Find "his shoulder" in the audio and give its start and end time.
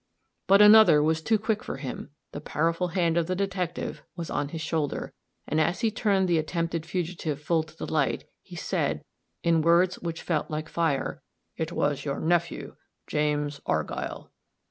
4.49-5.13